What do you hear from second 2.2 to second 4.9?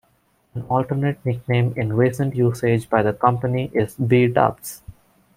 usage by the company is B-Dubs.